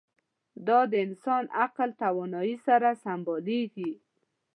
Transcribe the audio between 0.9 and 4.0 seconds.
د انسان عقل توانایۍ سره سمبالېږي.